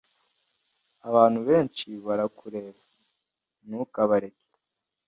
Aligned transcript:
Abantu 1.07 1.39
benshi 1.49 1.87
barakureba. 2.05 2.81
Ntukabareke. 3.67 4.47